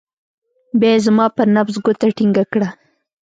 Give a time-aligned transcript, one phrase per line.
[0.79, 2.67] بيا يې زما پر نبض گوته ټينګه کړه.